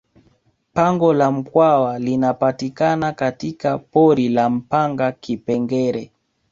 [0.73, 6.11] pango la mkwawa linapatikana katika pori la mpanga kipengere